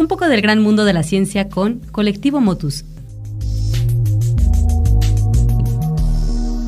[0.00, 2.86] Un poco del gran mundo de la ciencia con Colectivo Motus.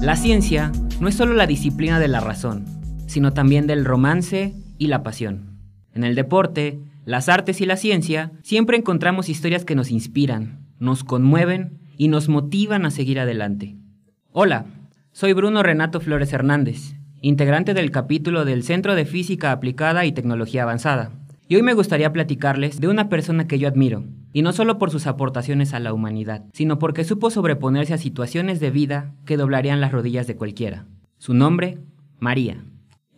[0.02, 0.70] La ciencia
[1.00, 2.66] no es solo la disciplina de la razón,
[3.06, 5.56] sino también del romance y la pasión.
[5.94, 11.02] En el deporte, las artes y la ciencia siempre encontramos historias que nos inspiran, nos
[11.02, 13.76] conmueven y nos motivan a seguir adelante.
[14.32, 14.66] Hola,
[15.12, 20.64] soy Bruno Renato Flores Hernández, integrante del capítulo del Centro de Física Aplicada y Tecnología
[20.64, 21.12] Avanzada.
[21.52, 24.90] Y hoy me gustaría platicarles de una persona que yo admiro, y no solo por
[24.90, 29.78] sus aportaciones a la humanidad, sino porque supo sobreponerse a situaciones de vida que doblarían
[29.78, 30.86] las rodillas de cualquiera.
[31.18, 31.76] Su nombre,
[32.18, 32.64] María.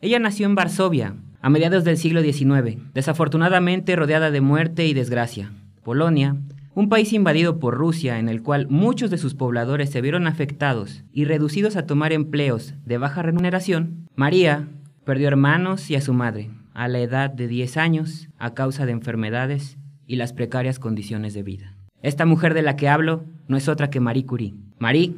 [0.01, 5.53] Ella nació en Varsovia, a mediados del siglo XIX, desafortunadamente rodeada de muerte y desgracia.
[5.84, 6.34] Polonia,
[6.75, 11.05] un país invadido por Rusia en el cual muchos de sus pobladores se vieron afectados
[11.12, 14.66] y reducidos a tomar empleos de baja remuneración, María
[15.05, 18.92] perdió hermanos y a su madre, a la edad de 10 años, a causa de
[18.92, 21.77] enfermedades y las precarias condiciones de vida.
[22.03, 24.55] Esta mujer de la que hablo no es otra que Marie Curie.
[24.78, 25.14] Marie,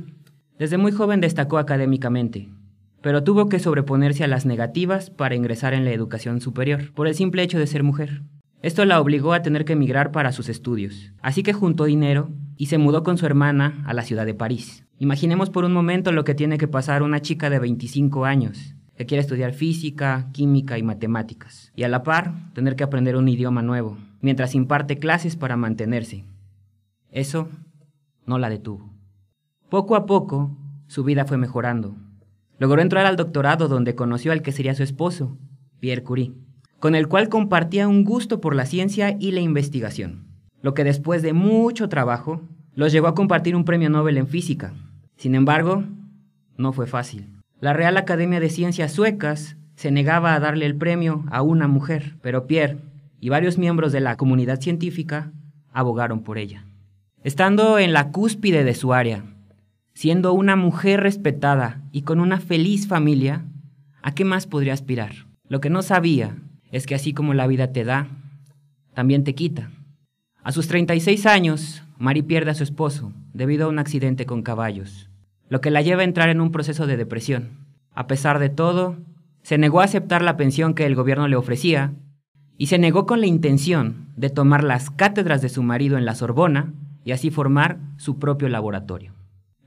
[0.59, 2.49] desde muy joven destacó académicamente,
[3.03, 7.15] pero tuvo que sobreponerse a las negativas para ingresar en la educación superior, por el
[7.15, 8.23] simple hecho de ser mujer.
[8.63, 12.67] Esto la obligó a tener que emigrar para sus estudios, así que juntó dinero y
[12.67, 14.85] se mudó con su hermana a la ciudad de París.
[14.99, 19.07] Imaginemos por un momento lo que tiene que pasar una chica de 25 años, que
[19.07, 23.63] quiere estudiar física, química y matemáticas, y a la par tener que aprender un idioma
[23.63, 26.25] nuevo, mientras imparte clases para mantenerse.
[27.11, 27.49] Eso
[28.25, 28.93] no la detuvo.
[29.69, 31.97] Poco a poco, su vida fue mejorando.
[32.59, 35.37] Logró entrar al doctorado donde conoció al que sería su esposo,
[35.79, 36.33] Pierre Curie
[36.79, 40.27] con el cual compartía un gusto por la ciencia y la investigación,
[40.61, 42.43] lo que después de mucho trabajo
[42.75, 44.75] los llevó a compartir un premio Nobel en física.
[45.17, 45.85] Sin embargo,
[46.59, 47.36] no fue fácil.
[47.59, 52.17] La Real Academia de Ciencias Suecas se negaba a darle el premio a una mujer,
[52.21, 52.77] pero Pierre
[53.19, 55.33] y varios miembros de la comunidad científica
[55.73, 56.67] abogaron por ella.
[57.25, 59.25] Estando en la cúspide de su área,
[59.95, 63.47] siendo una mujer respetada y con una feliz familia,
[64.03, 65.13] ¿a qué más podría aspirar?
[65.49, 66.37] Lo que no sabía
[66.71, 68.07] es que así como la vida te da,
[68.93, 69.71] también te quita.
[70.43, 75.09] A sus 36 años, Mari pierde a su esposo debido a un accidente con caballos,
[75.49, 77.67] lo que la lleva a entrar en un proceso de depresión.
[77.93, 78.97] A pesar de todo,
[79.43, 81.93] se negó a aceptar la pensión que el gobierno le ofrecía
[82.59, 86.15] y se negó con la intención de tomar las cátedras de su marido en la
[86.15, 86.73] Sorbona
[87.05, 89.13] y así formar su propio laboratorio.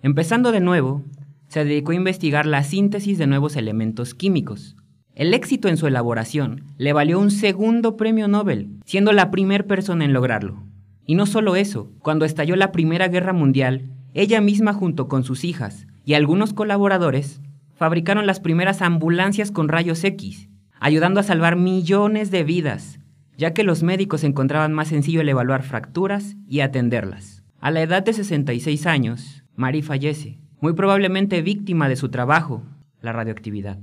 [0.01, 1.03] Empezando de nuevo,
[1.47, 4.75] se dedicó a investigar la síntesis de nuevos elementos químicos,
[5.19, 10.05] el éxito en su elaboración le valió un segundo premio Nobel, siendo la primera persona
[10.05, 10.63] en lograrlo.
[11.05, 15.43] Y no solo eso, cuando estalló la Primera Guerra Mundial, ella misma junto con sus
[15.43, 17.41] hijas y algunos colaboradores
[17.75, 20.49] fabricaron las primeras ambulancias con rayos X,
[20.79, 22.99] ayudando a salvar millones de vidas,
[23.37, 27.43] ya que los médicos encontraban más sencillo el evaluar fracturas y atenderlas.
[27.59, 32.63] A la edad de 66 años, Marie fallece, muy probablemente víctima de su trabajo,
[33.01, 33.79] la radioactividad.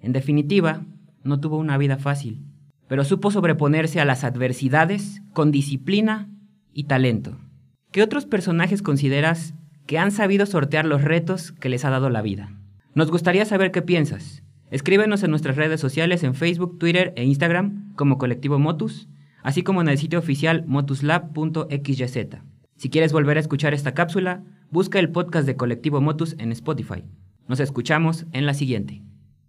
[0.00, 0.84] En definitiva,
[1.24, 2.44] no tuvo una vida fácil,
[2.88, 6.28] pero supo sobreponerse a las adversidades con disciplina
[6.72, 7.38] y talento.
[7.92, 9.52] ¿Qué otros personajes consideras
[9.86, 12.50] que han sabido sortear los retos que les ha dado la vida?
[12.94, 14.42] Nos gustaría saber qué piensas.
[14.70, 19.10] Escríbenos en nuestras redes sociales en Facebook, Twitter e Instagram como Colectivo Motus,
[19.42, 22.38] así como en el sitio oficial motuslab.xyz.
[22.76, 27.04] Si quieres volver a escuchar esta cápsula, busca el podcast de Colectivo Motus en Spotify.
[27.46, 29.02] Nos escuchamos en la siguiente.